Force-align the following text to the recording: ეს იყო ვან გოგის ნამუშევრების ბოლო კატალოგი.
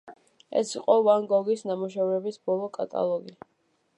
ეს 0.61 0.71
იყო 0.79 0.95
ვან 1.07 1.27
გოგის 1.33 1.61
ნამუშევრების 1.71 2.41
ბოლო 2.49 2.73
კატალოგი. 2.81 3.37